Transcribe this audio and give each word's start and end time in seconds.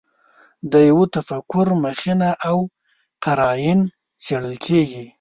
د 0.71 0.73
یوه 0.89 1.05
تفکر 1.15 1.67
مخینه 1.83 2.29
او 2.49 2.57
قراین 3.23 3.79
څېړل 4.23 4.55
کېږي. 4.65 5.05